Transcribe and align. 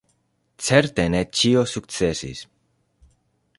Certe 0.67 1.05
ne 1.15 1.21
ĉio 1.41 1.63
sukcesis. 1.75 2.43